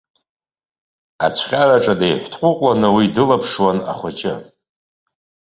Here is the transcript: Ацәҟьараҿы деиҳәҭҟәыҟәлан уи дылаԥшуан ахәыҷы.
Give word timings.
Ацәҟьараҿы 1.25 1.93
деиҳәҭҟәыҟәлан 1.99 2.81
уи 2.95 3.13
дылаԥшуан 3.15 3.77
ахәыҷы. 3.91 4.33